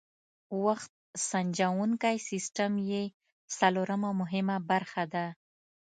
وخت 0.65 0.91
سنجوونکی 1.29 2.17
سیسټم 2.29 2.73
یې 2.91 3.03
څلورمه 3.57 4.09
مهمه 4.21 4.57
برخه 4.69 5.03
ده. 5.13 5.25